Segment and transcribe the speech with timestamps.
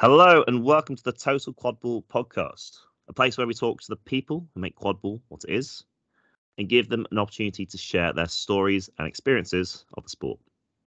[0.00, 2.78] Hello and welcome to the Total Quadball podcast,
[3.08, 5.84] a place where we talk to the people who make quadball what it is
[6.56, 10.40] and give them an opportunity to share their stories and experiences of the sport.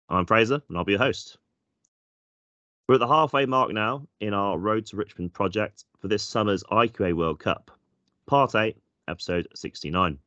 [0.07, 1.39] I'm Fraser and I'll be your host.
[2.87, 6.63] We're at the halfway mark now in our Road to Richmond project for this summer's
[6.71, 7.69] IQA World Cup,
[8.27, 8.77] part 8,
[9.09, 10.19] episode 69.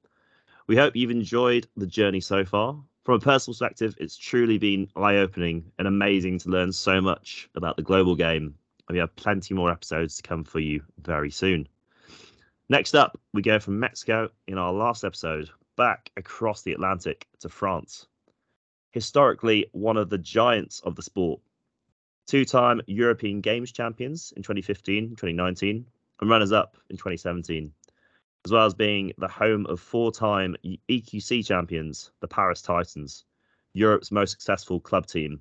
[0.66, 2.76] We hope you've enjoyed the journey so far.
[3.04, 7.48] From a personal perspective, it's truly been eye opening and amazing to learn so much
[7.54, 8.56] about the global game
[8.88, 11.68] and we have plenty more episodes to come for you very soon.
[12.68, 17.48] Next up, we go from Mexico in our last episode back across the Atlantic to
[17.48, 18.06] France.
[18.92, 21.40] Historically, one of the giants of the sport.
[22.26, 25.84] Two time European Games champions in 2015 2019,
[26.20, 27.72] and runners up in 2017,
[28.44, 33.24] as well as being the home of four time EQC champions, the Paris Titans,
[33.74, 35.40] Europe's most successful club team.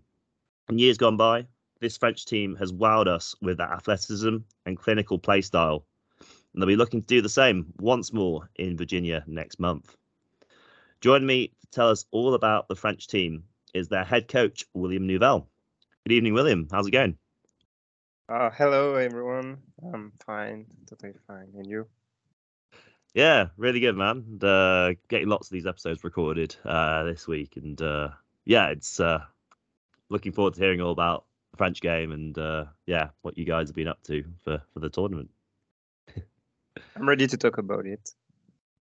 [0.70, 1.46] In years gone by,
[1.84, 5.86] this French team has wowed us with their athleticism and clinical play style.
[6.20, 9.96] And they'll be looking to do the same once more in Virginia next month.
[11.02, 15.06] Join me to tell us all about the French team is their head coach, William
[15.06, 15.50] Nouvel.
[16.08, 16.70] Good evening, William.
[16.72, 17.18] How's it going?
[18.30, 19.58] Uh, hello, everyone.
[19.94, 21.50] I'm fine, totally fine.
[21.58, 21.88] And you?
[23.14, 24.24] Yeah, really good, man.
[24.26, 28.10] And, uh, getting lots of these episodes recorded uh, this week, and uh,
[28.46, 29.20] yeah, it's uh,
[30.10, 31.26] looking forward to hearing all about
[31.56, 34.90] French game and uh, yeah, what you guys have been up to for for the
[34.90, 35.30] tournament.
[36.96, 38.10] I'm ready to talk about it.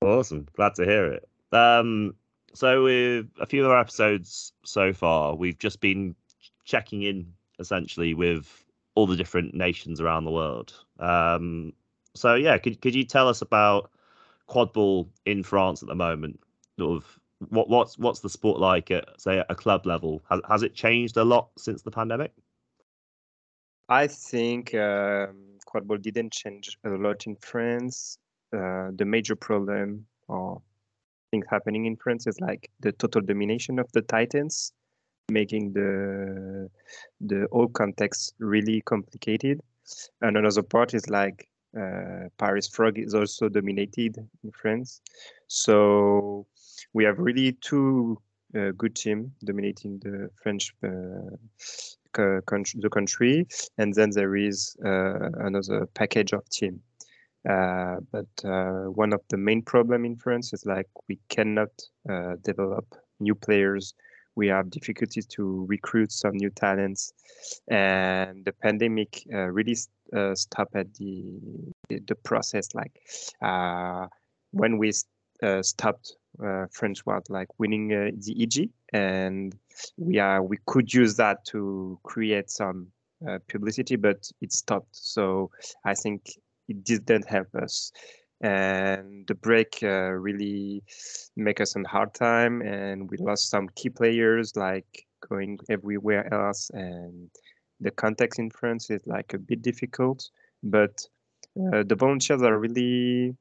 [0.00, 1.28] Awesome, glad to hear it.
[1.52, 2.14] Um,
[2.54, 6.14] so with a few of our episodes so far, we've just been
[6.64, 10.74] checking in essentially with all the different nations around the world.
[10.98, 11.72] Um,
[12.14, 13.90] so yeah, could could you tell us about
[14.48, 16.40] quadball in France at the moment?
[16.78, 20.22] Sort of what what's what's the sport like at say a club level?
[20.28, 22.32] Has has it changed a lot since the pandemic?
[23.88, 28.18] I think um, quadball didn't change a lot in France.
[28.52, 30.60] Uh, the major problem or
[31.30, 34.72] things happening in France is like the total domination of the Titans,
[35.30, 36.68] making the
[37.20, 39.60] the whole context really complicated.
[40.20, 45.00] And another part is like uh, Paris Frog is also dominated in France.
[45.48, 46.46] So
[46.92, 48.18] we have really two
[48.56, 51.36] uh, good team dominating the French uh,
[52.14, 53.46] the country,
[53.78, 56.80] and then there is uh, another package of team.
[57.48, 61.70] Uh, but uh, one of the main problem in France is like we cannot
[62.08, 62.84] uh, develop
[63.18, 63.94] new players.
[64.36, 67.12] We have difficulties to recruit some new talents,
[67.68, 69.76] and the pandemic uh, really
[70.16, 71.24] uh, stopped at the
[71.88, 72.68] the process.
[72.74, 72.92] Like
[74.52, 74.92] when we
[75.62, 76.16] stopped
[76.70, 79.56] French was like winning the EG, and
[79.96, 82.88] we are we could use that to create some
[83.28, 84.94] uh, publicity, but it stopped.
[84.96, 85.50] So
[85.84, 86.22] I think
[86.68, 87.92] it didn't help us.
[88.40, 90.82] And the break uh, really
[91.36, 96.70] make us a hard time, and we lost some key players like going everywhere else.
[96.74, 97.30] And
[97.80, 100.28] the context in France is like a bit difficult,
[100.62, 101.06] but
[101.56, 103.36] uh, the volunteers are really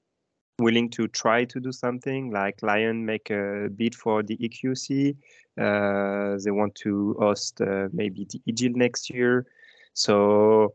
[0.62, 5.16] willing to try to do something like Lyon make a bid for the EQC.
[5.60, 9.46] Uh, they want to host uh, maybe the EGIL next year.
[9.94, 10.74] So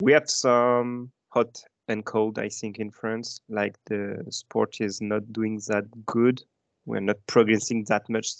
[0.00, 3.40] we have some hot and cold, I think, in France.
[3.48, 6.42] Like the sport is not doing that good.
[6.86, 8.34] We're not progressing that much.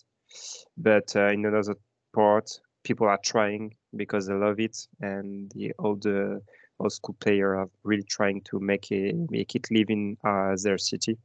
[0.77, 1.75] But uh, in another
[2.15, 2.51] part,
[2.85, 6.41] people are trying because they love it and the all the
[6.79, 11.19] old player are really trying to make it make it live in uh, their city.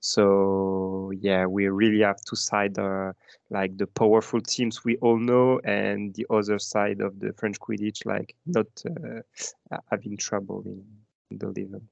[0.00, 3.12] So yeah, we really have two side uh,
[3.50, 8.06] like the powerful teams we all know, and the other side of the French Quidditch,
[8.06, 10.82] like not uh, having trouble in,
[11.30, 11.82] in the level.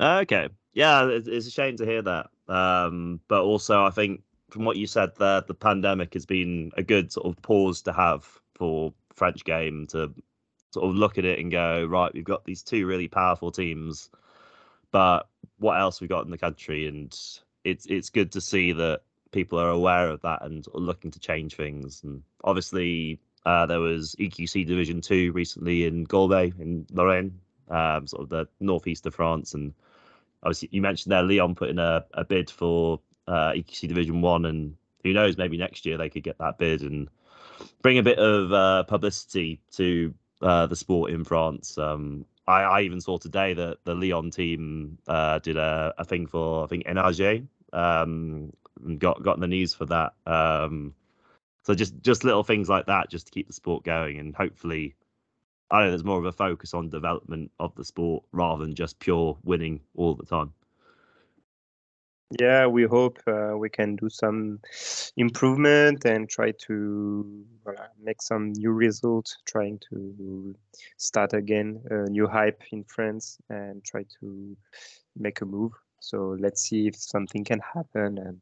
[0.00, 2.26] Okay, yeah, it's a shame to hear that.
[2.46, 6.82] Um, but also, I think from what you said there, the pandemic has been a
[6.82, 10.12] good sort of pause to have for French game to
[10.70, 14.10] sort of look at it and go, right, we've got these two really powerful teams,
[14.90, 15.28] but
[15.58, 16.86] what else we got in the country?
[16.86, 17.16] And
[17.64, 21.54] it's it's good to see that people are aware of that and looking to change
[21.54, 22.02] things.
[22.02, 28.22] And obviously, uh, there was EQC Division Two recently in Golbey in Lorraine, um, sort
[28.22, 29.72] of the northeast of France, and
[30.42, 34.76] obviously you mentioned there Lyon putting a, a bid for uh, EQC Division One, and
[35.02, 37.08] who knows, maybe next year they could get that bid and
[37.82, 41.78] bring a bit of uh, publicity to uh, the sport in France.
[41.78, 46.26] Um, I, I, even saw today that the Lyon team uh, did a, a, thing
[46.26, 48.52] for I think NRJ um,
[48.98, 50.14] got got in the news for that.
[50.26, 50.94] Um,
[51.64, 54.94] so just just little things like that, just to keep the sport going, and hopefully
[55.70, 58.98] I know there's more of a focus on development of the sport rather than just
[58.98, 60.52] pure winning all the time.
[62.30, 64.60] Yeah, we hope uh, we can do some
[65.16, 67.46] improvement and try to
[68.02, 70.54] make some new results, trying to
[70.98, 74.54] start again a new hype in France and try to
[75.16, 75.72] make a move.
[76.00, 78.40] So let's see if something can happen and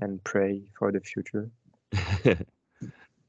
[0.00, 1.50] and pray for the future.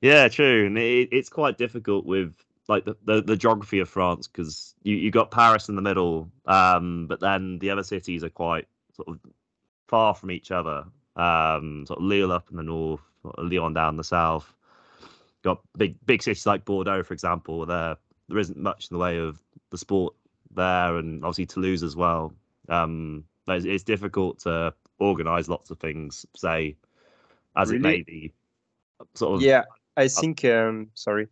[0.02, 2.34] yeah, true, and it, it's quite difficult with
[2.70, 6.32] like the, the, the geography of France because you you got Paris in the middle,
[6.46, 9.20] um, but then the other cities are quite sort of
[9.90, 10.86] far from each other.
[11.16, 13.02] Um, sort of Lille up in the north,
[13.38, 14.54] Lyon down the south.
[15.42, 17.66] Got big big cities like Bordeaux, for example.
[17.66, 17.98] There
[18.30, 19.42] there isn't much in the way of
[19.72, 20.14] the sport
[20.54, 22.34] there, and obviously Toulouse as well.
[22.70, 26.76] Um, it's, it's difficult to organise lots of things, say,
[27.56, 27.80] as really?
[27.80, 28.34] it may be.
[29.16, 29.42] Sort of.
[29.42, 29.64] Yeah,
[29.98, 30.46] I think.
[30.46, 31.28] Um, sorry.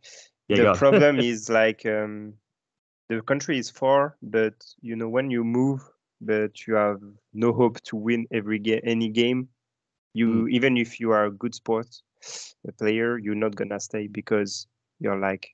[0.47, 2.33] Yeah, the problem is like um,
[3.09, 5.81] the country is far, but you know when you move
[6.21, 7.01] but you have
[7.33, 9.49] no hope to win every game any game.
[10.13, 10.51] You mm.
[10.51, 12.03] even if you are a good sports
[12.77, 14.67] player you're not gonna stay because
[14.99, 15.49] you're like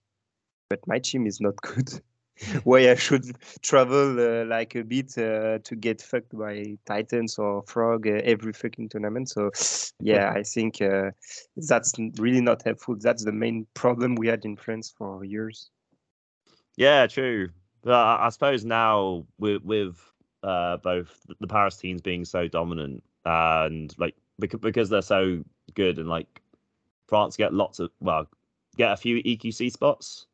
[0.70, 2.02] but my team is not good.
[2.64, 3.26] Why i should
[3.62, 8.54] travel uh, like a bit uh, to get fucked by titans or frog uh, every
[8.54, 9.30] fucking tournament.
[9.30, 9.52] So
[10.00, 11.12] yeah i think uh,
[11.56, 12.96] that's really not helpful.
[13.00, 15.70] That's the main problem we had in france for years.
[16.76, 17.50] Yeah true.
[17.84, 20.00] But I suppose now with with
[20.44, 25.44] uh, both the Paris teams being so dominant and like because because they're so
[25.74, 26.42] good and like
[27.08, 28.28] France get lots of well
[28.78, 30.26] get a few EQC spots.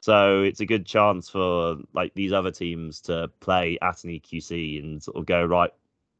[0.00, 4.82] So it's a good chance for like these other teams to play at an EQC
[4.82, 5.70] and sort of go right.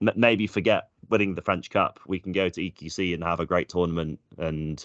[0.01, 2.01] M- maybe forget winning the French Cup.
[2.07, 4.85] We can go to EQC and have a great tournament and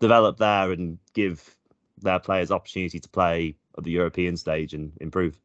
[0.00, 1.56] develop there and give
[2.02, 5.38] their players opportunity to play at the European stage and improve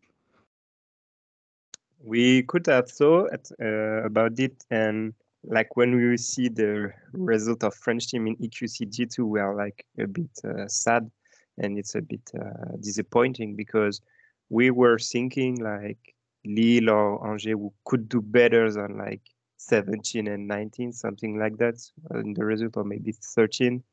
[2.04, 5.14] we could have thought uh, about it and
[5.44, 9.86] like when we see the result of french team in eqc g2 we are like
[10.00, 11.10] a bit uh, sad
[11.58, 14.02] and it's a bit uh, disappointing because
[14.50, 16.16] we were thinking like
[16.46, 17.56] lille or angers
[17.86, 19.22] could do better than like
[19.58, 21.76] 17 and 19 something like that
[22.16, 23.84] in the result or maybe 13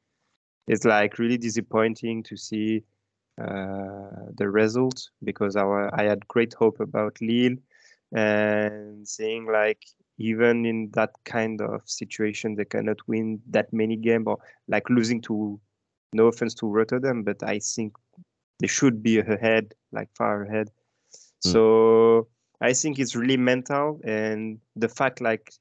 [0.67, 2.83] it's like really disappointing to see
[3.39, 7.57] uh, the result because our i had great hope about lille
[8.13, 9.85] and saying like
[10.19, 15.21] even in that kind of situation they cannot win that many games or like losing
[15.21, 15.61] to
[16.13, 17.95] no offense to Rotterdam but I think
[18.61, 21.51] they should be ahead like far ahead mm.
[21.51, 22.29] so
[22.61, 25.53] I think it's really mental and the fact like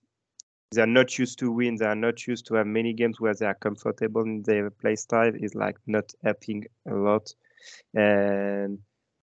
[0.72, 3.46] they're not used to win they are not used to have many games where they
[3.46, 7.34] are comfortable in their play style is like not helping a lot
[7.94, 8.80] and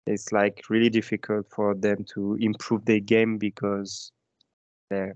[0.06, 4.12] it's like really difficult for them to improve their game because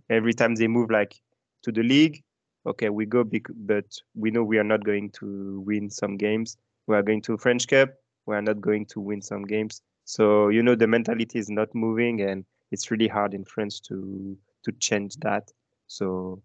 [0.08, 1.20] every time they move like
[1.62, 2.22] to the league
[2.66, 6.56] okay we go big but we know we are not going to win some games.
[6.86, 7.90] We are going to french cup.
[8.26, 9.82] We are not going to win some games.
[10.04, 14.36] So you know the mentality is not moving and it's really hard in france to
[14.64, 15.50] to change that.
[15.88, 16.42] So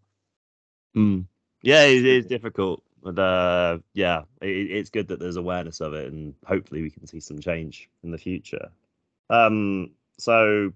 [0.95, 1.25] mm.
[1.63, 6.35] yeah it is difficult uh, yeah, it, it's good that there's awareness of it, and
[6.45, 8.69] hopefully we can see some change in the future.
[9.29, 10.71] Um, so,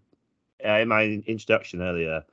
[0.65, 2.23] uh, in my introduction earlier,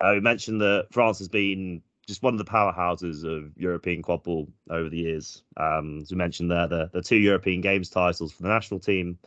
[0.00, 4.48] I mentioned that France has been just one of the powerhouses of European quad ball
[4.68, 5.42] over the years.
[5.56, 9.18] Um, as we mentioned there, the, the two European Games titles for the national team,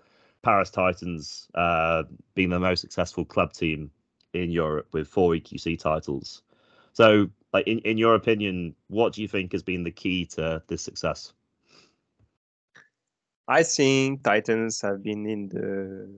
[0.41, 2.03] Paris Titans uh,
[2.35, 3.89] being the most successful club team
[4.33, 6.41] in Europe with four EQC titles.
[6.93, 10.61] So, like in, in your opinion, what do you think has been the key to
[10.67, 11.33] this success?
[13.47, 16.09] I think Titans have been in the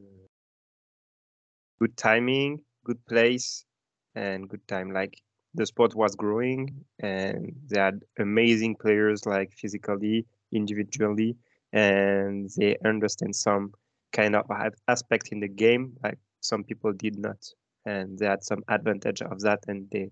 [1.79, 3.65] good timing, good place,
[4.13, 4.91] and good time.
[4.91, 5.22] Like
[5.55, 11.36] the sport was growing, and they had amazing players, like physically, individually,
[11.74, 13.74] and they understand some
[14.12, 14.46] kind of
[14.88, 17.38] aspect in the game, like some people did not,
[17.86, 20.12] and they had some advantage of that, and they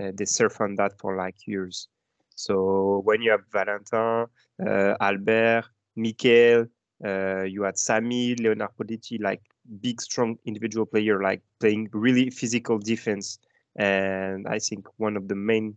[0.00, 1.88] uh, they surf on that for like years.
[2.34, 4.26] So when you have Valentin,
[4.64, 5.64] uh, Albert,
[5.96, 6.66] Michael,
[7.04, 9.42] uh, you had Sami, Leonard Poletti, like
[9.80, 13.38] big, strong individual player, like playing really physical defense.
[13.76, 15.76] And I think one of the main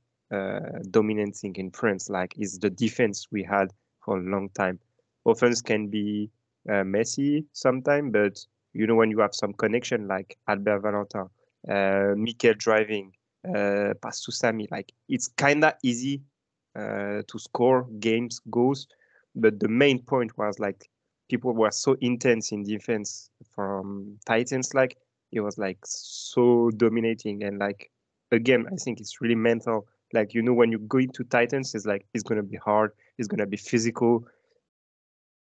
[0.92, 3.72] dominant thing in France, like, is the defense we had
[4.04, 4.80] for a long time.
[5.26, 6.30] Offense can be
[6.70, 11.28] uh, messy sometimes, but you know when you have some connection, like Albert Valentin,
[11.68, 13.12] uh, Michael driving,
[13.48, 14.67] uh, pass to Sami.
[14.72, 16.22] Like it's kind of easy
[16.75, 18.88] uh, to score games goals,
[19.36, 20.89] but the main point was like
[21.29, 24.74] people were so intense in defense from Titans.
[24.74, 24.98] Like
[25.31, 27.91] it was like so dominating and like
[28.31, 29.88] again, I think it's really mental.
[30.13, 32.91] Like you know, when you go into Titans, it's like it's gonna be hard.
[33.17, 34.27] It's gonna be physical.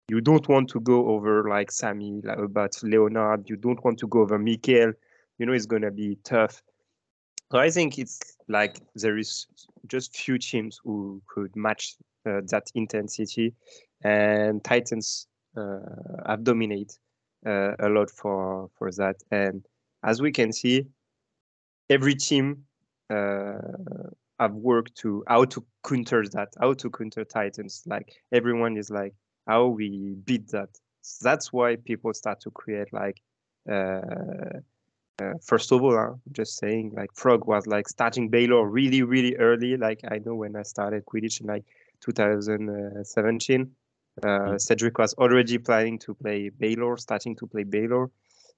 [0.09, 3.48] You don't want to go over like Sammy, like about Leonard.
[3.48, 4.93] You don't want to go over Mikael.
[5.38, 6.63] You know, it's gonna be tough.
[7.51, 9.48] So I think it's like there is
[9.88, 13.56] just few teams who could match uh, that intensity,
[14.03, 15.27] and Titans
[15.58, 15.79] uh,
[16.27, 16.96] have dominated
[17.46, 19.15] uh, a lot for for that.
[19.32, 19.65] And
[20.03, 20.86] as we can see,
[21.89, 22.65] every team
[23.10, 23.58] uh,
[24.39, 27.82] have worked to how to counter that, how to counter Titans.
[27.88, 29.15] Like everyone is like
[29.48, 30.70] how we beat that.
[31.22, 33.20] That's why people start to create like.
[35.19, 39.35] Uh, first of all, I'm just saying, like Frog was like starting Baylor really, really
[39.38, 39.75] early.
[39.75, 41.65] Like I know when I started Quidditch in like
[42.01, 43.71] 2017,
[44.23, 44.61] uh, mm.
[44.61, 48.09] Cedric was already planning to play Baylor, starting to play Baylor,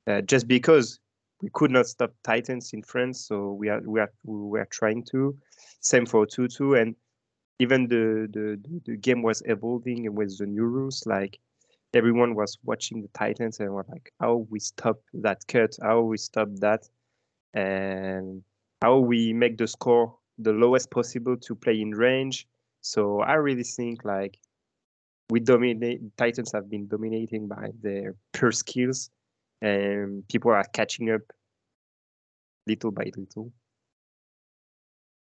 [0.07, 0.99] uh, just because
[1.41, 3.25] we could not stop Titans in France.
[3.25, 5.35] So we are we are we were trying to.
[5.79, 6.95] Same for Tutu, and
[7.59, 11.05] even the the the game was evolving with the new rules.
[11.07, 11.39] Like
[11.93, 16.17] everyone was watching the Titans and were like, how we stop that cut, how we
[16.17, 16.87] stop that,
[17.53, 18.43] and
[18.81, 22.47] how we make the score the lowest possible to play in range.
[22.81, 24.37] So I really think like
[25.29, 29.09] we dominate Titans have been dominating by their pure skills
[29.61, 31.21] and people are catching up
[32.67, 33.51] little by little.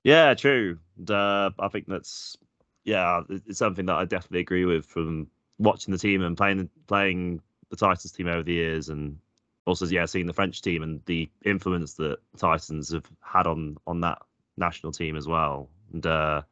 [0.05, 0.79] Yeah, true.
[1.09, 2.37] Uh, I think that's
[2.85, 7.41] yeah, it's something that I definitely agree with from watching the team and playing playing
[7.71, 9.19] the Titans team over the years, and
[9.67, 14.01] also yeah, seeing the French team and the influence that Titans have had on on
[14.01, 14.19] that
[14.57, 15.69] national team as well.
[15.93, 16.43] And uh,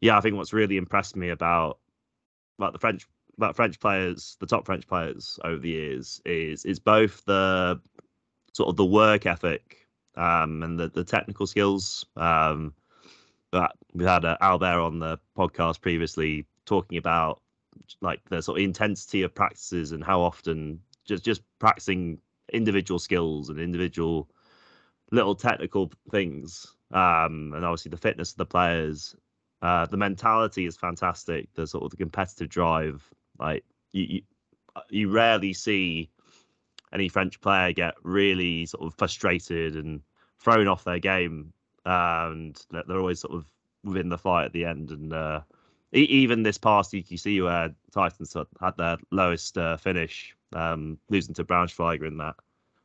[0.00, 1.78] yeah, I think what's really impressed me about
[2.58, 6.78] about the French about French players, the top French players over the years, is is
[6.78, 7.80] both the
[8.52, 12.06] sort of the work ethic um, and the the technical skills.
[12.16, 12.74] Um,
[13.52, 17.42] that we had uh, Albert on the podcast previously talking about
[18.00, 22.18] like the sort of intensity of practices and how often just just practicing
[22.52, 24.28] individual skills and individual
[25.12, 29.14] little technical things um, and obviously the fitness of the players
[29.62, 33.02] uh, the mentality is fantastic the sort of the competitive drive
[33.38, 34.22] like you, you,
[34.88, 36.08] you rarely see
[36.92, 40.00] any french player get really sort of frustrated and
[40.38, 41.52] thrown off their game
[41.84, 43.46] and they're always sort of
[43.84, 45.40] within the fight at the end and uh,
[45.92, 52.06] even this past EQC where Titans had their lowest uh, finish, um, losing to Braunschweiger
[52.06, 52.36] in that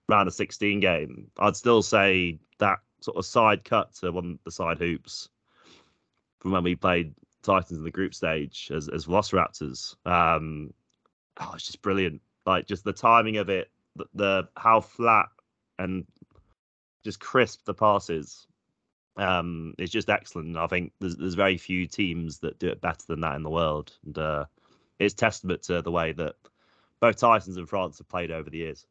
[0.09, 4.39] round of 16 game, I'd still say that sort of side cut to one of
[4.43, 5.29] the side hoops
[6.39, 9.95] from when we played Titans in the group stage as as Velociraptors.
[10.05, 10.73] Um,
[11.39, 12.21] oh, it's just brilliant.
[12.45, 15.27] Like just the timing of it, the, the how flat
[15.77, 16.05] and
[17.03, 18.47] just crisp the passes
[19.17, 20.57] um, it's just excellent.
[20.57, 23.49] I think there's there's very few teams that do it better than that in the
[23.49, 24.45] world, and uh,
[24.99, 26.35] it's testament to the way that
[26.99, 28.85] both Titans and France have played over the years.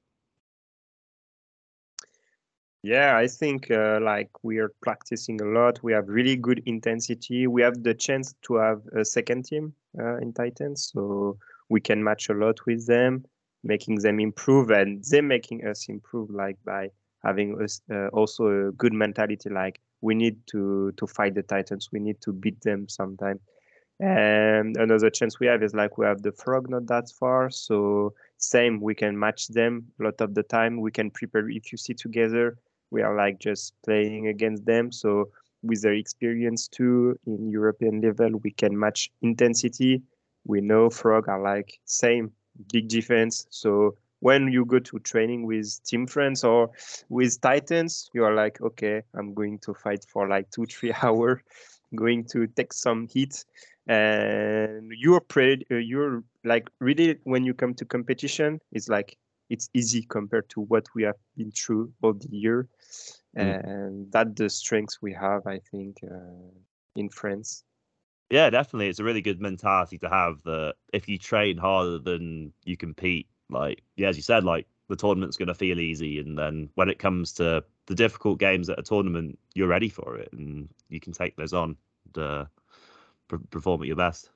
[2.83, 5.83] Yeah, I think uh, like we are practicing a lot.
[5.83, 7.47] We have really good intensity.
[7.47, 11.39] We have the chance to have a second team uh, in Titans, so
[11.71, 13.25] we can match a lot with them,
[13.63, 16.91] making them improve, and them making us improve, like by
[17.25, 21.91] having us uh, also a good mentality, like we need to to fight the Titans.
[21.93, 23.41] We need to beat them sometime.
[24.01, 28.13] And another chance we have is like we have the frog not that far, so
[28.39, 30.81] same we can match them a lot of the time.
[30.81, 32.59] We can prepare if you see together.
[32.91, 34.91] We are like just playing against them.
[34.93, 35.31] So
[35.63, 40.03] with their experience too in European level, we can match intensity.
[40.45, 42.33] We know frog are like same
[42.73, 43.47] big defense.
[43.51, 46.71] So when you go to training with team friends or
[47.09, 51.41] with titans you are like okay i'm going to fight for like two three hours
[51.95, 53.45] going to take some heat.
[53.87, 59.19] And you're pretty uh, you're like really when you come to competition it's like
[59.51, 62.69] it's easy compared to what we have been through all the year.
[63.37, 63.69] Mm.
[63.69, 66.53] and that the strengths we have i think uh,
[66.95, 67.65] in france.
[68.31, 68.89] Yeah definitely.
[68.89, 73.27] It's a really good mentality to have that if you train harder than you compete
[73.55, 76.91] like, yeah, as you said, like the tournament's going to feel easy, and then when
[76.91, 81.01] it comes to the difficult games at a tournament, you're ready for it, and you
[81.01, 82.45] can take those on and uh,
[83.51, 84.31] perform at your best.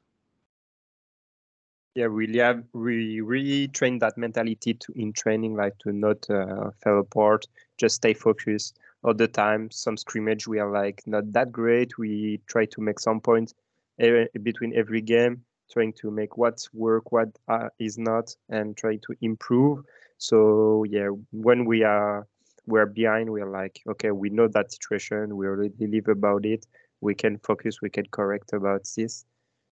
[1.95, 3.67] Yeah, really have we really
[3.99, 7.47] that mentality to in training, like to not uh, fall apart,
[7.77, 9.71] just stay focused all the time.
[9.71, 11.99] Some scrimmage we are like not that great.
[11.99, 13.55] We try to make some points
[13.99, 19.15] between every game, trying to make what's work, what uh, is not, and try to
[19.21, 19.85] improve.
[20.19, 22.27] So yeah, when we are
[22.67, 26.67] we're behind, we're like, okay, we know that situation, we already live about it.
[27.01, 29.25] We can focus, we can correct about this,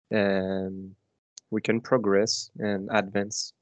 [0.10, 0.94] and
[1.52, 3.54] we can progress and advance.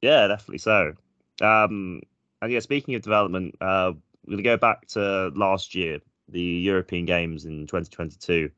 [0.00, 0.94] Yeah, definitely so.
[1.40, 2.00] Um,
[2.40, 3.92] and yeah, speaking of development, uh,
[4.26, 8.50] we're to go back to last year, the European Games in 2022,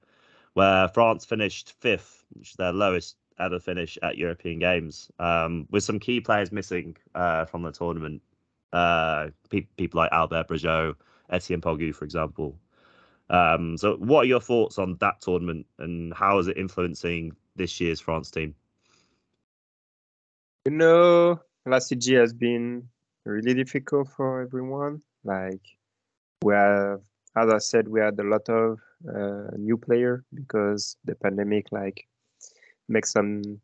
[0.54, 5.84] where France finished fifth, which is their lowest ever finish at European Games, um, with
[5.84, 8.22] some key players missing uh, from the tournament.
[8.72, 10.96] Uh, pe- people like Albert Brejot,
[11.30, 12.56] Etienne Pogu, for example.
[13.30, 17.80] Um, so, what are your thoughts on that tournament, and how is it influencing this
[17.80, 18.54] year's France team?
[20.66, 22.88] You know, last year has been
[23.24, 25.02] really difficult for everyone.
[25.24, 25.62] Like,
[26.42, 27.00] we have,
[27.36, 32.06] as I said, we had a lot of uh, new player because the pandemic like
[32.88, 33.60] makes some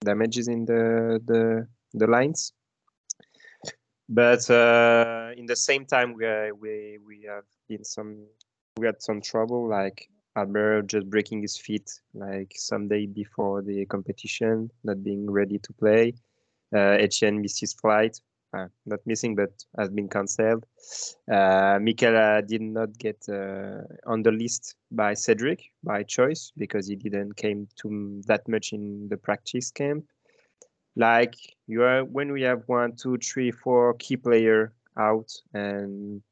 [0.00, 2.52] damages in the the the lines.
[4.08, 8.26] But uh, in the same time, we we we have been some
[8.76, 13.86] we had some trouble like Albert just breaking his feet like some day before the
[13.86, 16.14] competition, not being ready to play.
[16.74, 18.20] Uh, Etienne missed his flight,
[18.54, 20.66] uh, not missing but has been cancelled.
[21.30, 26.96] Uh, Mikel did not get uh, on the list by Cedric by choice because he
[26.96, 30.04] didn't came to that much in the practice camp.
[30.96, 31.34] Like
[31.66, 36.22] you are when we have one, two, three, four key player out and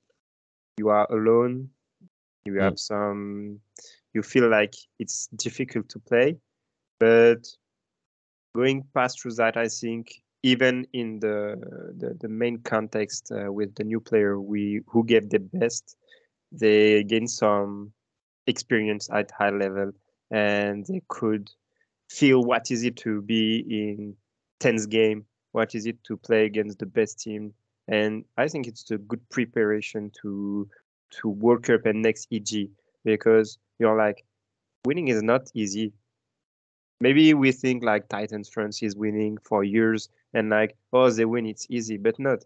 [0.76, 1.68] you are alone
[2.44, 2.78] you have mm.
[2.78, 3.60] some
[4.14, 6.36] you feel like it's difficult to play
[6.98, 7.42] but
[8.54, 11.56] going past through that i think even in the
[11.98, 15.96] the, the main context uh, with the new player we who gave the best
[16.50, 17.92] they gained some
[18.46, 19.92] experience at high level
[20.30, 21.50] and they could
[22.10, 24.14] feel what is it to be in
[24.60, 27.52] tense game what is it to play against the best team
[27.88, 30.68] and i think it's a good preparation to
[31.12, 32.68] to World Cup and next EG
[33.04, 34.24] because you're like,
[34.84, 35.92] winning is not easy.
[37.00, 41.46] Maybe we think like Titans France is winning for years and like, oh, they win,
[41.46, 42.44] it's easy, but not.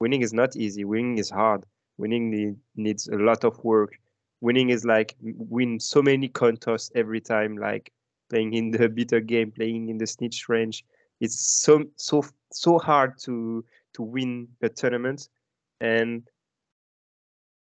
[0.00, 0.84] Winning is not easy.
[0.84, 1.64] Winning is hard.
[1.98, 3.98] Winning need, needs a lot of work.
[4.40, 7.92] Winning is like win so many contests every time, like
[8.28, 10.84] playing in the bitter game, playing in the snitch range.
[11.20, 13.64] It's so so so hard to
[13.94, 15.28] to win the tournament,
[15.80, 16.28] and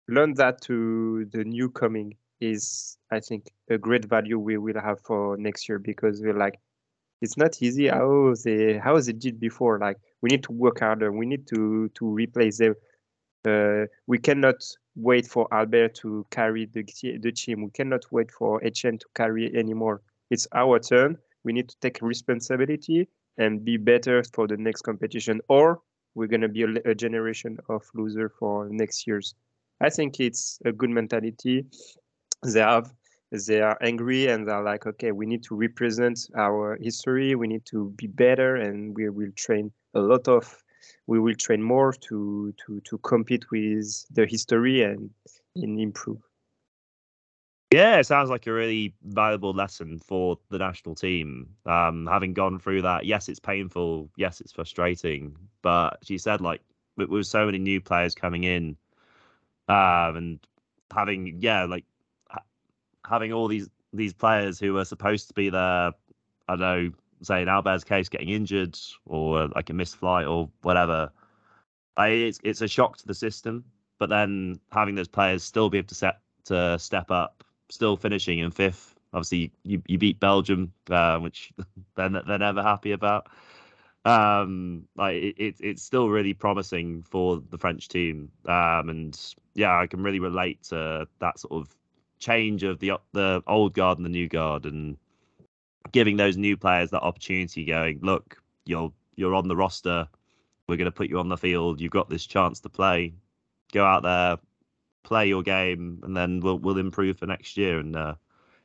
[0.08, 5.00] learn that to the new coming is i think a great value we will have
[5.00, 6.58] for next year because we're like
[7.20, 11.12] it's not easy how they how they did before like we need to work harder
[11.12, 12.74] we need to to replace them.
[13.46, 14.56] Uh, we cannot
[14.96, 16.82] wait for albert to carry the,
[17.20, 20.00] the team we cannot wait for etienne to carry anymore.
[20.30, 25.40] It's our turn we need to take responsibility and be better for the next competition
[25.48, 25.80] or
[26.14, 29.34] we're going to be a, a generation of loser for next years.
[29.80, 31.66] I think it's a good mentality.
[32.44, 32.92] They have
[33.46, 37.34] they are angry and they're like, okay, we need to represent our history.
[37.34, 40.62] We need to be better, and we will train a lot of.
[41.06, 45.10] We will train more to to to compete with the history and,
[45.56, 46.18] and improve.
[47.72, 51.48] Yeah, it sounds like a really valuable lesson for the national team.
[51.66, 54.10] Um, having gone through that, yes, it's painful.
[54.16, 55.36] Yes, it's frustrating.
[55.60, 56.60] But she said, like,
[56.96, 58.76] with, with so many new players coming in,
[59.68, 60.46] um, and
[60.92, 61.84] having yeah, like
[63.08, 65.92] having all these these players who are supposed to be there.
[66.46, 66.90] I don't know,
[67.22, 71.10] say in Albert's case, getting injured or like a missed flight or whatever.
[71.96, 73.64] I, it's it's a shock to the system.
[73.98, 78.40] But then having those players still be able to set to step up, still finishing
[78.40, 78.94] in fifth.
[79.12, 81.52] Obviously, you, you beat Belgium, uh, which
[81.94, 83.28] they're, they're never happy about
[84.04, 89.78] um like it, it, it's still really promising for the french team um and yeah
[89.78, 91.74] i can really relate to that sort of
[92.24, 94.96] change of the the old guard and the new guard and
[95.92, 100.08] giving those new players that opportunity going look you're you're on the roster.
[100.66, 101.80] We're going to put you on the field.
[101.80, 103.12] You've got this chance to play.
[103.72, 104.38] Go out there
[105.04, 107.78] play your game and then we'll we'll improve for next year.
[107.78, 108.14] And uh,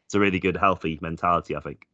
[0.05, 1.85] it's a really good healthy mentality i think.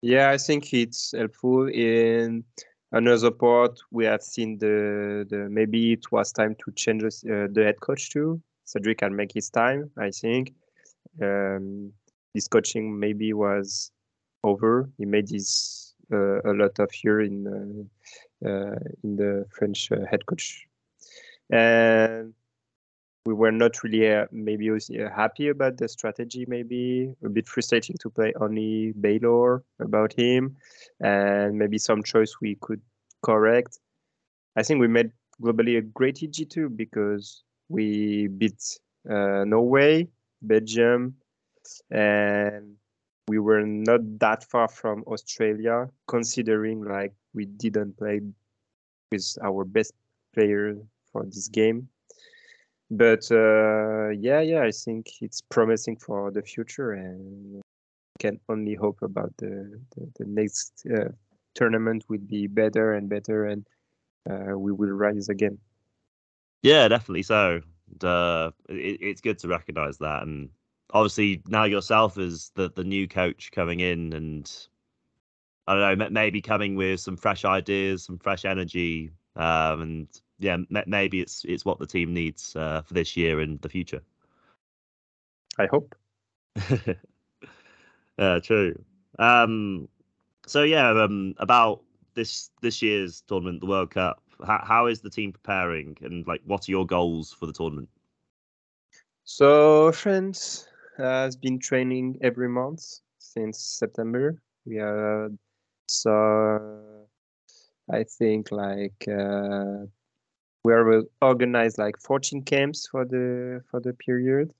[0.00, 1.68] Yeah, I think it's helpful.
[1.68, 2.44] In
[2.92, 7.62] another part, we have seen the the maybe it was time to change uh, the
[7.64, 8.40] head coach too.
[8.66, 9.90] Cedric can make his time.
[9.96, 10.52] I think
[11.22, 11.92] um,
[12.34, 13.90] this coaching maybe was
[14.44, 14.90] over.
[14.98, 17.88] He made his uh, a lot of year in
[18.44, 20.66] uh, uh in the French uh, head coach,
[21.50, 22.34] and
[23.24, 24.70] we were not really uh, maybe
[25.14, 26.44] happy about the strategy.
[26.46, 30.56] Maybe a bit frustrating to play only Baylor about him,
[31.00, 32.80] and maybe some choice we could
[33.24, 33.78] correct.
[34.56, 35.10] I think we made
[35.42, 38.62] globally a great EG2 because we beat
[39.08, 40.08] uh, Norway,
[40.42, 41.16] Belgium,
[41.90, 42.76] and
[43.28, 48.20] we were not that far from Australia, considering like we didn't play
[49.10, 49.92] with our best
[50.34, 50.76] player
[51.12, 51.88] for this game.
[52.90, 57.60] But uh, yeah, yeah, I think it's promising for the future, and
[58.20, 61.08] can only hope about the the, the next uh,
[61.54, 63.66] tournament will be better and better, and
[64.30, 65.58] uh, we will rise again.
[66.66, 67.60] Yeah, definitely so.
[68.02, 70.48] Uh, it, it's good to recognise that, and
[70.90, 74.50] obviously now yourself as the the new coach coming in, and
[75.68, 80.08] I don't know, maybe coming with some fresh ideas, some fresh energy, um, and
[80.40, 80.56] yeah,
[80.88, 84.02] maybe it's it's what the team needs uh, for this year and the future.
[85.60, 85.94] I hope.
[88.18, 88.74] yeah, true.
[89.20, 89.86] Um,
[90.48, 91.82] so yeah, um, about
[92.14, 94.20] this this year's tournament, the World Cup.
[94.44, 97.88] How, how is the team preparing, and like, what are your goals for the tournament?
[99.24, 104.40] So, France has been training every month since September.
[104.64, 105.30] We are
[105.88, 107.06] so
[107.90, 109.86] I think like uh,
[110.64, 114.52] we are organized like 14 camps for the for the period.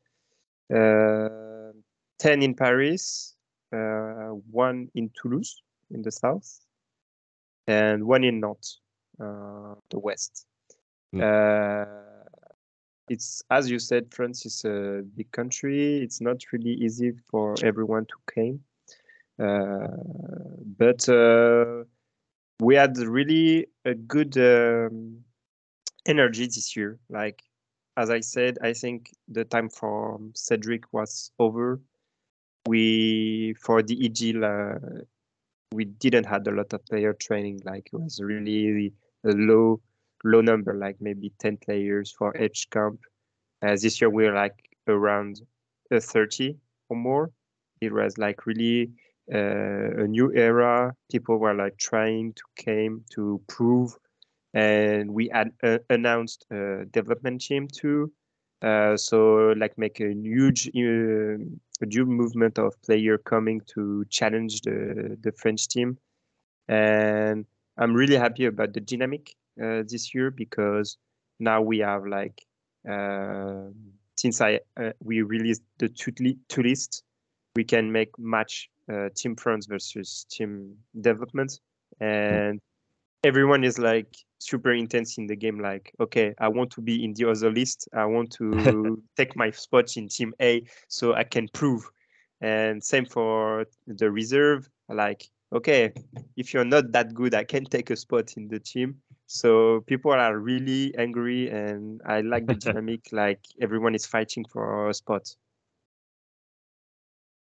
[0.72, 1.72] Uh,
[2.18, 3.34] 10 in Paris,
[3.72, 6.60] uh, one in Toulouse in the south,
[7.66, 8.85] and one in Nantes, uh,
[9.18, 10.46] the west.
[11.14, 11.86] Mm.
[13.08, 16.02] it's as you said, France is a big country.
[16.02, 18.60] It's not really easy for everyone to came,
[19.38, 19.86] uh,
[20.78, 21.84] but uh,
[22.60, 25.24] we had really a good um,
[26.06, 26.98] energy this year.
[27.08, 27.42] Like
[27.96, 31.80] as I said, I think the time for Cedric was over.
[32.66, 35.02] We for the EG, uh,
[35.72, 37.62] we didn't had a lot of player training.
[37.64, 38.92] Like it was really
[39.26, 39.80] a low
[40.24, 43.00] low number, like maybe ten players for each camp.
[43.62, 44.58] Uh, this year we are like
[44.88, 45.40] around
[45.92, 46.56] uh, 30
[46.88, 47.30] or more.
[47.80, 48.92] It was like really
[49.32, 50.94] uh, a new era.
[51.10, 53.92] People were like trying to came to prove,
[54.54, 58.12] and we had uh, announced a development team too.
[58.62, 61.36] Uh, so like make a huge uh,
[61.82, 65.98] a huge movement of player coming to challenge the the French team,
[66.68, 67.46] and
[67.78, 70.96] I'm really happy about the dynamic uh, this year because
[71.38, 72.42] now we have like
[72.88, 73.68] uh,
[74.16, 74.60] since I
[75.02, 76.12] we released the two,
[76.48, 77.04] two list,
[77.54, 81.60] we can make match uh, team France versus team development,
[82.00, 82.60] and
[83.24, 85.60] everyone is like super intense in the game.
[85.60, 87.88] Like, okay, I want to be in the other list.
[87.92, 91.88] I want to take my spot in team A so I can prove.
[92.40, 94.68] And same for the reserve.
[94.88, 95.92] Like, okay,
[96.36, 98.96] if you're not that good, I can take a spot in the team.
[99.26, 103.08] So people are really angry, and I like the dynamic.
[103.12, 105.34] like everyone is fighting for a spot.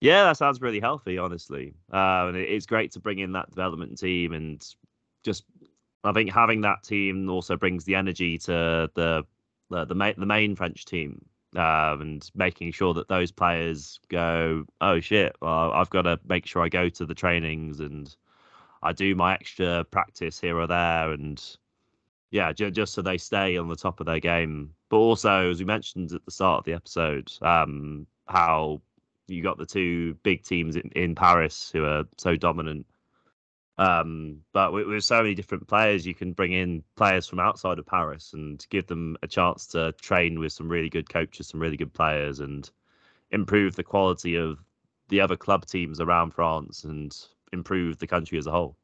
[0.01, 1.73] Yeah, that sounds really healthy, honestly.
[1.91, 4.63] Uh, and it's great to bring in that development team and
[5.23, 5.43] just.
[6.03, 9.23] I think having that team also brings the energy to the
[9.69, 14.99] the the, the main French team uh, and making sure that those players go, oh
[14.99, 18.13] shit, well, I've got to make sure I go to the trainings and
[18.81, 21.41] I do my extra practice here or there, and
[22.31, 24.73] yeah, j- just so they stay on the top of their game.
[24.89, 28.81] But also, as we mentioned at the start of the episode, um, how
[29.27, 32.85] you got the two big teams in, in Paris who are so dominant.
[33.77, 37.77] Um, but with, with, so many different players, you can bring in players from outside
[37.77, 41.59] of Paris and give them a chance to train with some really good coaches, some
[41.59, 42.69] really good players, and
[43.31, 44.59] improve the quality of
[45.09, 47.17] the other club teams around France and
[47.51, 48.77] improve the country as a whole.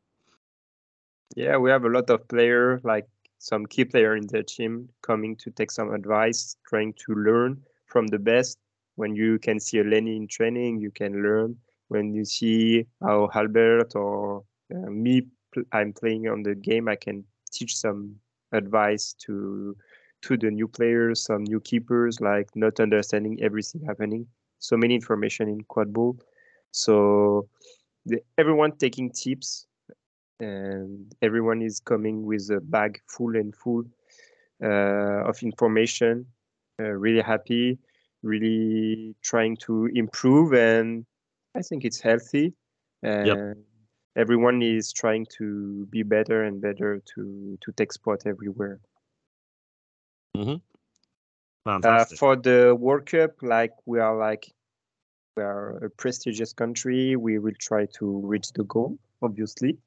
[1.35, 5.37] Yeah, we have a lot of players, like some key player in the team, coming
[5.37, 8.57] to take some advice, trying to learn from the best
[8.95, 11.57] when you can see a Lenny in training, you can learn.
[11.87, 15.27] When you see how Albert or uh, me,
[15.71, 18.15] I'm playing on the game, I can teach some
[18.51, 19.75] advice to
[20.23, 24.27] to the new players, some new keepers, like not understanding everything happening.
[24.59, 26.19] So many information in quad ball.
[26.71, 27.47] So
[28.05, 29.65] the, everyone taking tips,
[30.39, 33.83] and everyone is coming with a bag full and full
[34.63, 36.25] uh, of information.
[36.79, 37.79] Uh, really happy
[38.23, 41.05] really trying to improve and
[41.55, 42.53] i think it's healthy
[43.03, 43.57] and yep.
[44.15, 48.79] Everyone is trying to be better and better to to take spot everywhere
[50.35, 50.55] mm-hmm.
[51.65, 52.15] Fantastic.
[52.15, 54.51] Uh, for the World Cup, like we are like
[55.37, 57.15] we are a prestigious country.
[57.15, 59.77] We will try to reach the goal, obviously.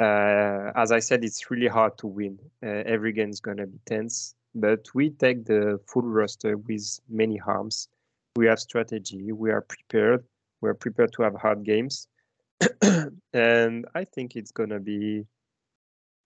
[0.00, 2.38] Uh, as I said, it's really hard to win.
[2.64, 7.40] Uh, every game is gonna be tense, but we take the full roster with many
[7.40, 7.88] arms.
[8.36, 9.32] We have strategy.
[9.32, 10.24] We are prepared.
[10.60, 12.06] We are prepared to have hard games,
[13.32, 15.24] and I think it's gonna be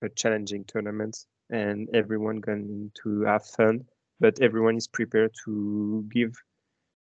[0.03, 3.85] a challenging tournament, and everyone going to have fun.
[4.19, 6.35] But everyone is prepared to give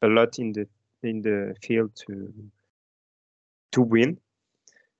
[0.02, 0.68] a lot in the
[1.02, 2.32] in the field to
[3.72, 4.18] to win.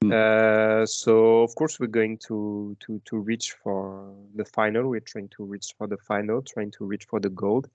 [0.05, 0.12] Mm.
[0.12, 4.88] Uh, so of course we're going to to to reach for the final.
[4.88, 7.68] We're trying to reach for the final, trying to reach for the gold.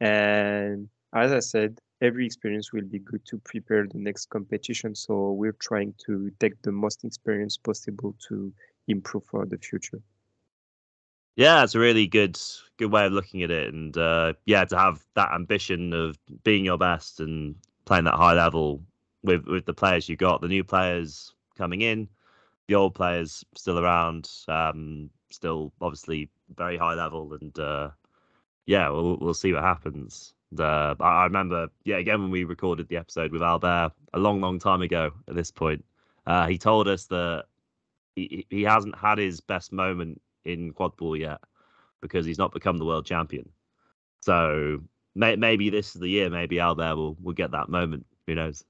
[0.00, 4.94] And as I said, every experience will be good to prepare the next competition.
[4.94, 8.52] So we're trying to take the most experience possible to
[8.88, 10.00] improve for the future.
[11.36, 12.40] Yeah, it's a really good
[12.78, 16.64] good way of looking at it, and uh, yeah, to have that ambition of being
[16.64, 18.82] your best and playing that high level
[19.22, 22.08] with with the players you got, the new players coming in,
[22.68, 27.90] the old players still around, um, still obviously very high level, and uh,
[28.64, 30.32] yeah, we'll we'll see what happens.
[30.58, 34.58] Uh, I, remember, yeah, again when we recorded the episode with Albert a long, long
[34.58, 35.10] time ago.
[35.28, 35.84] At this point,
[36.26, 37.44] uh, he told us that
[38.14, 41.40] he he hasn't had his best moment in quad ball yet
[42.00, 43.48] because he's not become the world champion.
[44.20, 44.80] So
[45.14, 46.30] may, maybe this is the year.
[46.30, 48.06] Maybe Albert will will get that moment.
[48.26, 48.64] Who knows?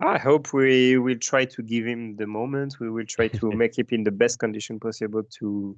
[0.00, 2.78] I hope we will try to give him the moment.
[2.80, 5.76] We will try to make him in the best condition possible to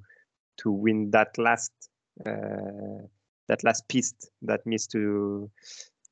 [0.57, 1.71] to win that last
[2.25, 3.07] uh,
[3.51, 5.51] that last piece that needs to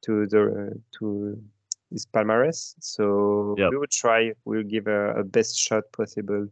[0.01, 1.41] to the to
[1.89, 2.75] his palmarès.
[2.79, 3.71] So Yep.
[3.71, 4.33] we will try.
[4.43, 6.47] We'll give a, a best shot possible.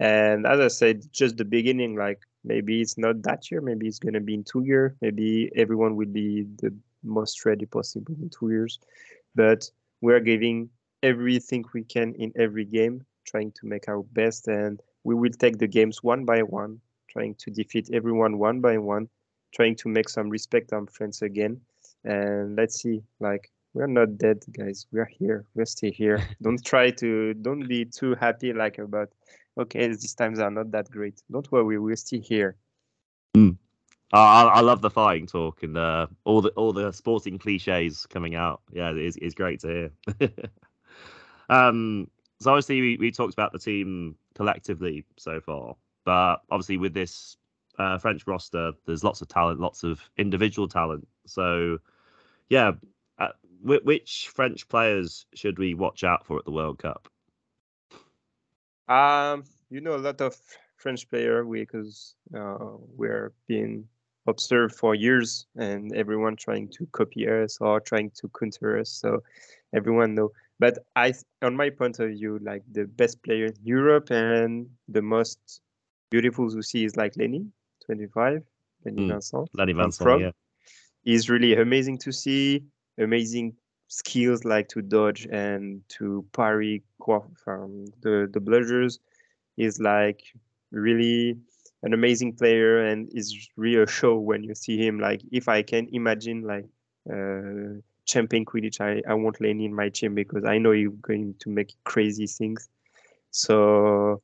[0.00, 1.94] And as I said, just the beginning.
[1.94, 3.60] Like maybe it's not that year.
[3.60, 4.90] Maybe it's gonna be in two years.
[5.00, 8.80] Maybe everyone will be the most ready possible in two years.
[9.36, 9.70] But
[10.00, 10.68] we're giving
[11.02, 15.58] everything we can in every game, trying to make our best, and we will take
[15.58, 19.08] the games one by one, trying to defeat everyone one by one,
[19.54, 21.60] trying to make some respect on friends again.
[22.04, 24.86] And let's see, like we're not dead, guys.
[24.92, 25.46] We're here.
[25.54, 26.22] We're still here.
[26.42, 29.10] don't try to don't be too happy like about
[29.58, 31.22] okay, these times are not that great.
[31.30, 32.56] Don't worry, we're still here.
[34.14, 38.06] I, I I love the fighting talk and uh, all the all the sporting cliches
[38.06, 38.62] coming out.
[38.72, 39.90] Yeah, it's it's great to
[40.20, 40.30] hear.
[41.48, 42.08] um,
[42.40, 47.36] so obviously we, we talked about the team collectively so far, but obviously with this
[47.78, 51.06] uh, French roster, there's lots of talent, lots of individual talent.
[51.26, 51.78] So
[52.48, 52.72] yeah,
[53.18, 53.28] uh,
[53.62, 57.08] which French players should we watch out for at the World Cup?
[58.88, 60.36] Um, you know, a lot of
[60.76, 63.88] French player because uh, we're being
[64.26, 68.90] observed for years, and everyone trying to copy us or trying to counter us.
[68.90, 69.22] So
[69.74, 70.30] everyone know.
[70.58, 75.02] But I, on my point of view, like the best player in Europe and the
[75.02, 75.60] most
[76.10, 77.46] beautiful to see is like Lenny,
[77.86, 78.42] 25,
[78.84, 79.08] Lenny Mm.
[79.12, 79.50] Vincent.
[79.54, 80.30] Lenny from Vincent, Prague yeah.
[81.04, 82.64] is really amazing to see.
[82.98, 83.56] Amazing
[83.88, 86.82] skills like to dodge and to parry
[87.44, 88.98] from the the bludgers.
[89.56, 90.22] Is like
[90.72, 91.36] really
[91.82, 94.98] an amazing player and is really a show when you see him.
[94.98, 96.66] Like if I can imagine like
[97.12, 101.34] uh, champion Quidditch, I, I want Lenny in my team because I know he's going
[101.40, 102.68] to make crazy things.
[103.30, 104.22] So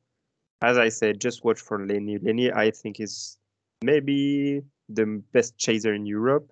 [0.61, 2.17] as I said, just watch for Lenny.
[2.17, 3.37] Lenny, I think is
[3.83, 6.51] maybe the best chaser in Europe.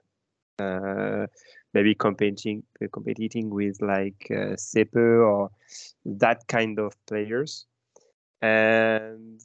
[0.59, 1.27] Uh,
[1.73, 5.49] maybe competing competing with like uh, Sepe or
[6.05, 7.65] that kind of players.
[8.41, 9.39] And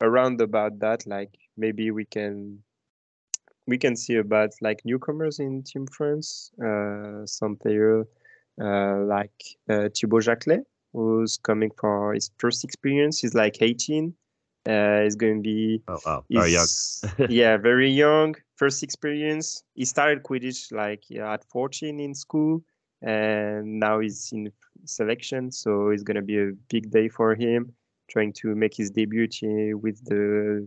[0.00, 2.62] around about that, like maybe we can
[3.66, 8.06] we can see about like newcomers in Team France, uh, some player
[8.60, 13.20] uh, like uh, Thibaut Jacquelet, who's coming for his first experience.
[13.20, 14.14] He's like 18.
[14.66, 16.66] Uh, he's going to be Oh wow, very young.
[17.28, 18.34] Yeah, very young.
[18.56, 19.62] First experience.
[19.74, 22.62] He started Quidditch like yeah, at 14 in school,
[23.02, 24.50] and now he's in
[24.84, 25.52] selection.
[25.52, 27.72] So it's gonna be a big day for him,
[28.10, 29.28] trying to make his debut
[29.76, 30.66] with the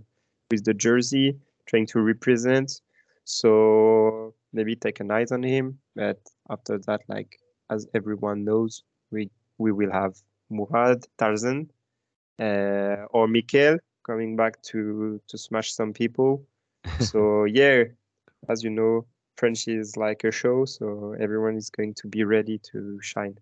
[0.50, 2.82] with the jersey, trying to represent.
[3.26, 5.78] So maybe take an eyes on him.
[5.96, 7.38] But after that, like
[7.70, 10.16] as everyone knows, we we will have
[10.50, 11.70] Murad Tarzan
[12.40, 13.78] uh, or Mikel
[14.10, 16.44] coming back to to smash some people.
[17.00, 17.84] so yeah,
[18.48, 19.06] as you know,
[19.38, 23.38] French is like a show, so everyone is going to be ready to shine.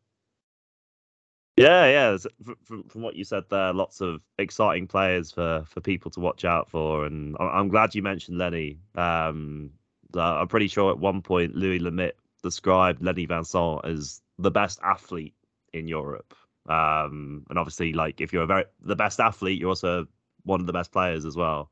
[1.56, 2.18] Yeah, yeah.
[2.64, 6.46] From, from what you said there, lots of exciting players for, for people to watch
[6.46, 8.80] out for, and I'm glad you mentioned Lenny.
[8.94, 9.72] Um,
[10.14, 15.34] I'm pretty sure at one point Louis Limit described Lenny Vincent as the best athlete
[15.74, 16.36] in Europe.
[16.70, 20.06] Um, and obviously, like if you're a very the best athlete, you're also
[20.48, 21.70] one of the best players as well.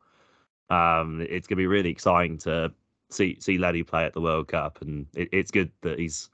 [0.70, 2.72] Um, it's gonna be really exciting to
[3.10, 6.30] see see Lenny play at the World Cup, and it, it's good that he's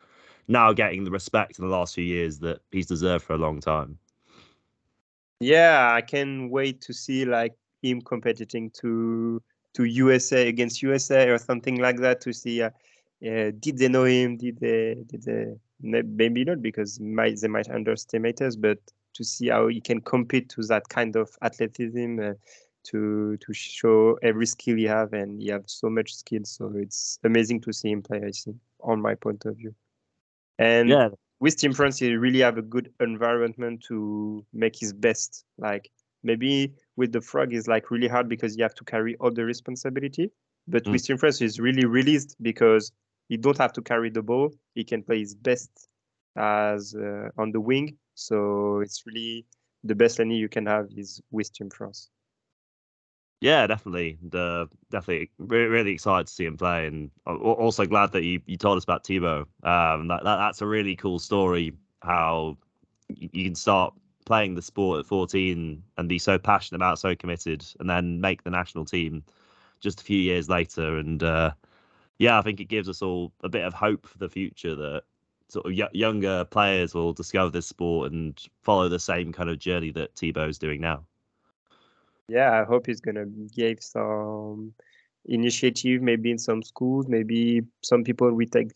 [0.48, 3.60] now getting the respect in the last few years that he's deserved for a long
[3.60, 3.98] time.
[5.40, 9.42] Yeah, I can wait to see like him competing to
[9.74, 12.70] to USA against USA or something like that to see uh,
[13.26, 14.38] uh, did they know him?
[14.38, 14.96] Did they?
[15.06, 15.46] Did they?
[15.82, 18.78] Maybe not because might, they might underestimate us, but
[19.14, 22.34] to see how he can compete to that kind of athleticism, uh,
[22.84, 26.42] to to show every skill he have, and he have so much skill.
[26.44, 28.18] So it's amazing to see him play.
[28.18, 29.74] I think, on my point of view,
[30.58, 31.10] and yeah.
[31.40, 35.46] with Team France, he really have a good environment to make his best.
[35.58, 35.92] Like
[36.24, 39.46] maybe with the frog is like really hard because you have to carry all the
[39.46, 40.32] responsibility.
[40.68, 40.92] But mm.
[40.92, 42.92] with Team France, is really released because
[43.30, 44.54] he don't have to carry the ball.
[44.76, 45.88] He can play his best
[46.36, 47.98] as uh, on the wing.
[48.16, 49.46] So it's really
[49.84, 52.10] the best Lenny you can have is with Team France.
[53.42, 54.20] Yeah, definitely.
[54.22, 58.78] The definitely really excited to see him play, and also glad that you, you told
[58.78, 59.48] us about Thibaut.
[59.64, 61.74] Um, that, that that's a really cool story.
[62.04, 62.58] How
[63.10, 67.66] you can start playing the sport at 14 and be so passionate about, so committed,
[67.80, 69.24] and then make the national team
[69.80, 71.52] just a few years later, and uh,
[72.20, 75.02] yeah, I think it gives us all a bit of hope for the future that
[75.52, 79.60] sort of y- younger players will discover this sport and follow the same kind of
[79.60, 81.06] journey that Thibaut's doing now.
[82.28, 84.74] Yeah, I hope he's gonna give some
[85.26, 88.72] initiative, maybe in some schools, maybe some people will take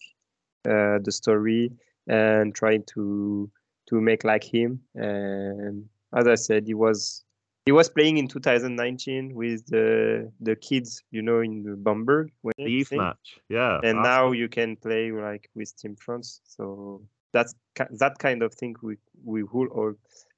[0.66, 1.72] uh, the story
[2.08, 3.52] and try to
[3.88, 4.82] to make like him.
[4.96, 7.25] And as I said, he was
[7.66, 12.32] he was playing in 2019 with the the kids, you know, in the Bamberg.
[12.58, 13.80] The youth match, yeah.
[13.84, 16.42] And now you can play like with Team France.
[16.46, 17.02] So
[17.34, 19.94] that's that kind of thing we we would all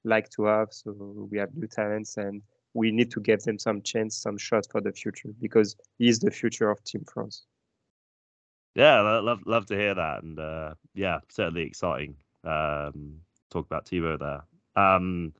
[0.05, 0.69] like to have.
[0.71, 2.41] So we have new talents and
[2.73, 6.31] we need to give them some chance, some shot for the future because he's the
[6.31, 7.43] future of Team France.
[8.75, 12.15] Yeah, love love to hear that, and uh, yeah, certainly exciting.
[12.43, 13.17] Um,
[13.49, 14.43] talk about Thibaut there.
[14.75, 15.33] Um,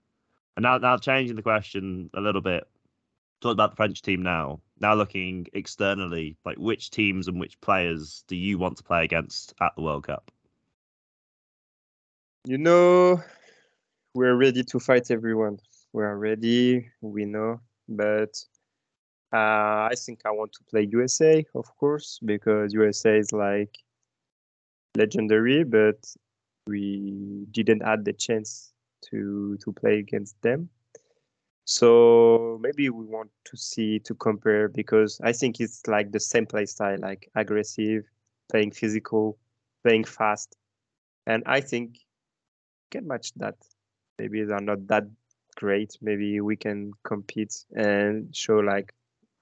[0.58, 2.67] and now, now changing the question a little bit,
[3.41, 4.60] talk about the French team now.
[4.80, 9.54] Now looking externally, like which teams and which players do you want to play against
[9.62, 10.32] at the World Cup?
[12.46, 13.22] You know,
[14.15, 15.60] we're ready to fight everyone.
[15.93, 16.89] We are ready.
[17.02, 18.43] We know, but
[19.32, 23.78] uh, I think I want to play USA, of course, because USA is like
[24.96, 25.98] legendary, but
[26.65, 28.74] we didn't have the chance
[29.10, 30.69] to to play against them.
[31.65, 36.45] So maybe we want to see to compare because I think it's like the same
[36.45, 38.05] play style, like aggressive,
[38.49, 39.38] playing physical,
[39.83, 40.55] playing fast,
[41.25, 41.99] and I think
[42.89, 43.55] can match that.
[44.17, 45.03] Maybe they're not that
[45.55, 45.97] great.
[46.01, 48.93] Maybe we can compete and show like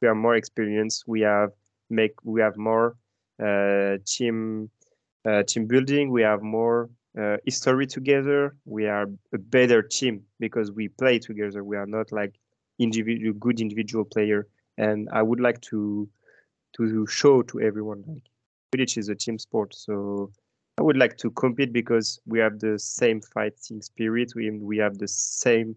[0.02, 1.04] we are more experienced.
[1.08, 1.52] We have
[1.90, 2.96] make we have more
[3.40, 4.70] uh, team
[5.26, 6.10] uh, team building.
[6.10, 6.90] We have more
[7.20, 8.56] uh, history together.
[8.66, 11.64] We are a better team because we play together.
[11.64, 12.36] We are not like
[12.80, 14.48] individual good individual player.
[14.78, 16.10] And I would like to
[16.78, 18.24] to show to everyone like
[18.74, 19.74] Quidditch is a team sport.
[19.74, 20.32] So
[20.78, 24.34] I would like to compete because we have the same fighting spirit.
[24.36, 25.76] We we have the same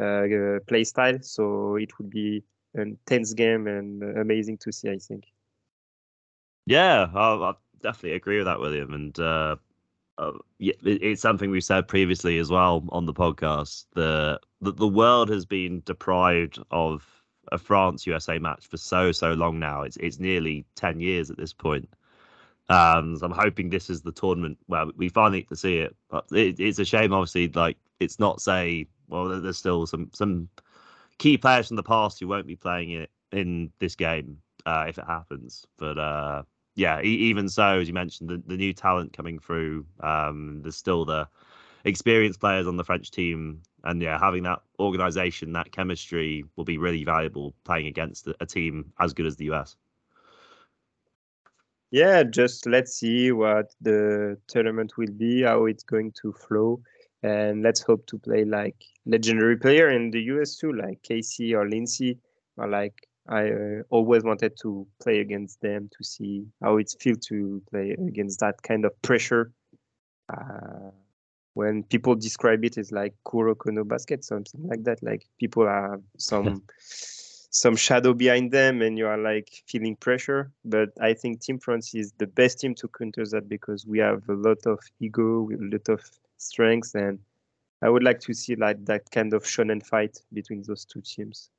[0.00, 0.24] uh,
[0.66, 1.18] play style.
[1.22, 2.42] So it would be
[2.76, 4.90] a tense game and amazing to see.
[4.90, 5.24] I think.
[6.66, 8.94] Yeah, I definitely agree with that, William.
[8.94, 9.56] And uh,
[10.18, 13.86] uh, yeah, it's something we've said previously as well on the podcast.
[13.94, 17.06] The, the the world has been deprived of
[17.50, 19.82] a France USA match for so so long now.
[19.82, 21.88] It's it's nearly ten years at this point.
[22.68, 25.96] Um, so I'm hoping this is the tournament where we finally get to see it.
[26.08, 29.40] But it, it's a shame, obviously, like it's not say well.
[29.40, 30.48] There's still some some
[31.18, 34.98] key players from the past who won't be playing it in this game uh, if
[34.98, 35.66] it happens.
[35.78, 36.42] But uh,
[36.74, 41.04] yeah, even so, as you mentioned, the, the new talent coming through, um, there's still
[41.04, 41.28] the
[41.84, 46.78] experienced players on the French team, and yeah, having that organisation, that chemistry will be
[46.78, 49.76] really valuable playing against a team as good as the US.
[51.90, 56.80] Yeah, just let's see what the tournament will be, how it's going to flow,
[57.22, 61.68] and let's hope to play like legendary player in the US too, like Casey or
[61.68, 62.18] Lindsay,
[62.56, 67.18] or like I uh, always wanted to play against them to see how it feels
[67.26, 69.52] to play against that kind of pressure.
[70.28, 70.90] Uh,
[71.54, 76.00] when people describe it as like Kuroko no basket, something like that, like people have
[76.18, 76.62] some
[77.54, 80.50] some shadow behind them and you are like feeling pressure.
[80.64, 84.26] But I think Team France is the best team to counter that because we have
[84.28, 86.00] a lot of ego, a lot of
[86.38, 87.18] strength, and
[87.82, 91.50] I would like to see like that kind of shonen fight between those two teams.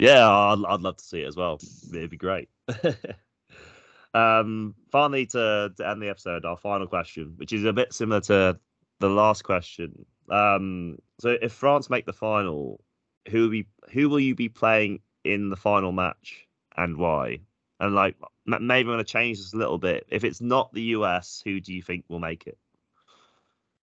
[0.00, 1.60] Yeah, I'd, I'd love to see it as well.
[1.92, 2.48] It'd be great.
[4.14, 8.22] um, finally, to, to end the episode, our final question, which is a bit similar
[8.22, 8.58] to
[8.98, 10.06] the last question.
[10.30, 12.80] Um, so, if France make the final,
[13.28, 16.46] who will be who will you be playing in the final match
[16.76, 17.40] and why?
[17.78, 20.06] And like, maybe I'm going to change this a little bit.
[20.08, 22.58] If it's not the US, who do you think will make it?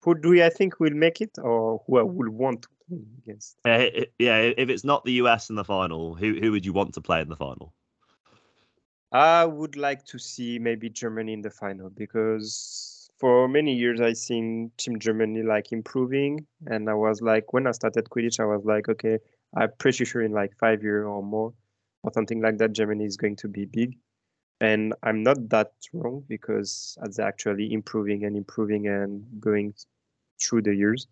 [0.03, 2.69] Who do I think will make it, or who I will want to
[3.23, 3.57] against?
[3.65, 3.87] Uh,
[4.19, 7.01] yeah, if it's not the US in the final, who who would you want to
[7.01, 7.75] play in the final?
[9.13, 14.13] I would like to see maybe Germany in the final because for many years I
[14.13, 18.65] seen Team Germany like improving, and I was like, when I started Quidditch, I was
[18.65, 19.19] like, okay,
[19.57, 21.53] I'm pretty sure in like five years or more,
[22.03, 23.99] or something like that, Germany is going to be big.
[24.61, 29.75] And I'm not that wrong because they're actually improving and improving and going
[30.41, 31.07] through the years.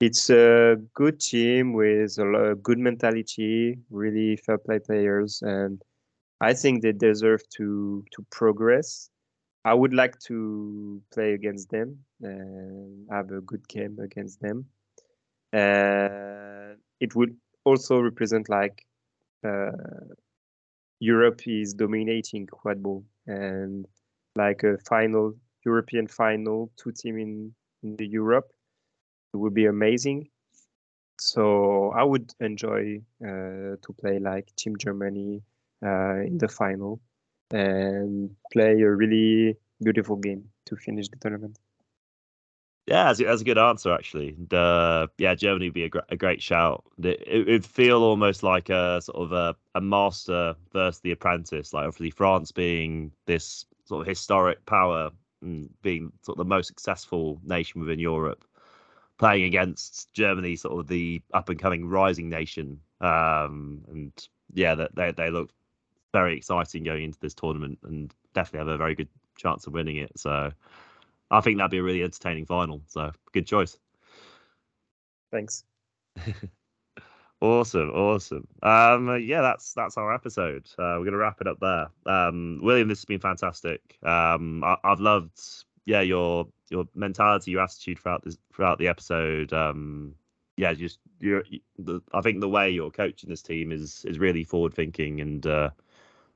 [0.00, 5.82] It's a good team with a good mentality, really fair play players, and
[6.40, 9.10] I think they deserve to to progress.
[9.66, 14.64] I would like to play against them and have a good game against them.
[15.52, 18.86] Uh, it would also represent like
[19.44, 19.72] uh,
[20.98, 23.86] Europe is dominating quad ball and
[24.34, 25.34] like a final
[25.66, 28.50] European final, two team in, in the Europe,
[29.32, 30.28] it would be amazing.
[31.18, 35.42] So I would enjoy uh, to play like Team Germany
[35.84, 37.00] uh, in the final
[37.50, 41.58] and play a really beautiful game to finish the tournament.
[42.86, 44.30] Yeah, that's, that's a good answer actually.
[44.30, 46.84] And, uh, yeah, Germany would be a, gr- a great shout.
[47.02, 51.72] It, would feel almost like a sort of a, a master versus the apprentice.
[51.72, 55.10] Like obviously France being this sort of historic power
[55.42, 58.44] and being sort of the most successful nation within Europe,
[59.20, 62.80] playing against Germany, sort of the up and coming rising nation.
[63.02, 64.12] Um, and
[64.54, 65.50] yeah, that they they look
[66.12, 69.98] very exciting going into this tournament and definitely have a very good chance of winning
[69.98, 70.10] it.
[70.18, 70.50] So
[71.30, 72.80] I think that'd be a really entertaining final.
[72.88, 73.76] So good choice.
[75.30, 75.64] Thanks.
[77.42, 78.48] awesome, awesome.
[78.62, 80.66] Um, yeah, that's that's our episode.
[80.78, 81.90] Uh, we're gonna wrap it up there.
[82.06, 83.98] Um, William, this has been fantastic.
[84.02, 85.38] Um, I, have loved,
[85.84, 89.52] yeah, your your mentality, your attitude throughout this throughout the episode.
[89.52, 90.14] Um,
[90.56, 91.44] yeah, just you're.
[91.78, 95.46] The, I think the way you're coaching this team is is really forward thinking, and
[95.46, 95.70] uh,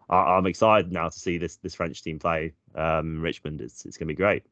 [0.09, 3.61] I, am excited now to see this this French team play um, Richmond.
[3.61, 4.45] It's it's gonna be great.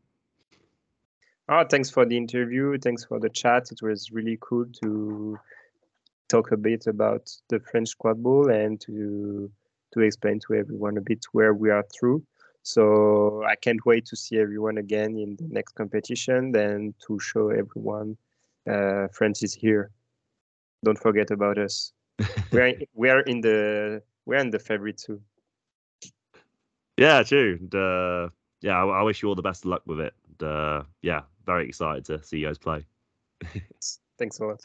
[1.48, 2.78] Oh, thanks for the interview.
[2.78, 3.72] Thanks for the chat.
[3.72, 5.38] It was really cool to
[6.28, 9.50] talk a bit about the French quad ball and to
[9.92, 12.22] to explain to everyone a bit where we are through.
[12.62, 17.50] So I can't wait to see everyone again in the next competition and to show
[17.50, 18.16] everyone
[18.70, 19.90] uh, France is here.
[20.84, 21.92] Don't forget about us.
[22.52, 25.20] we are we are in the we're in the favorite too.
[26.96, 27.58] Yeah, true.
[27.60, 28.28] And, uh,
[28.60, 30.14] yeah, I, I, wish you all the best of luck with it.
[30.28, 32.84] And, uh, yeah, very excited to see you guys play.
[34.18, 34.60] Thanks a lot.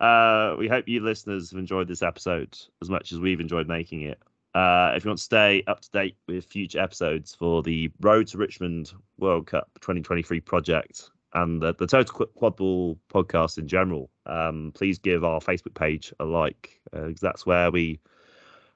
[0.00, 4.02] Uh, we hope you listeners have enjoyed this episode as much as we've enjoyed making
[4.02, 4.20] it.
[4.54, 8.26] Uh, if you want to stay up to date with future episodes for the Road
[8.28, 14.10] to Richmond World Cup 2023 project and the, the Total Quad Ball podcast in general,
[14.26, 18.00] um, please give our Facebook page a like because uh, that's where we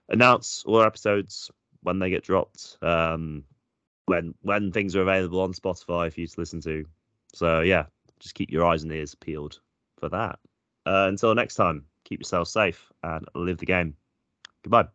[0.08, 1.50] announce all our episodes
[1.82, 2.76] when they get dropped.
[2.82, 3.44] Um,
[4.06, 6.84] when when things are available on Spotify for you to listen to.
[7.34, 7.84] So yeah,
[8.20, 9.60] just keep your eyes and ears peeled
[9.98, 10.38] for that.
[10.84, 13.96] Uh, until next time, keep yourself safe and live the game.
[14.62, 14.88] Goodbye.